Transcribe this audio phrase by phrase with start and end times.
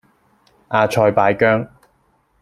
[0.69, 1.63] 阿塞拜疆